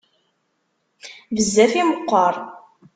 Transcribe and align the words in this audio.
Bezzaf 1.35 1.73
i 1.81 1.83
meqqer. 1.89 2.35